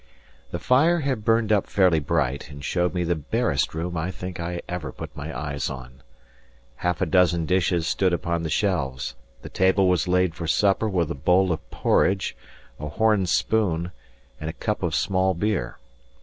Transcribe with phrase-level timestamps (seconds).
[0.49, 4.39] The fire had burned up fairly bright, and showed me the barest room I think
[4.39, 6.01] I ever put my eyes on.
[6.77, 11.11] Half a dozen dishes stood upon the shelves; the table was laid for supper with
[11.11, 12.35] a bowl of porridge,
[12.79, 13.91] a horn spoon,
[14.39, 15.77] and a cup of small beer.